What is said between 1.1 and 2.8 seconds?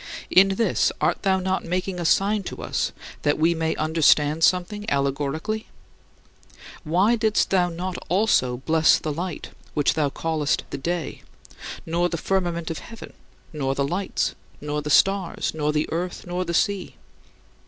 thou not making a sign to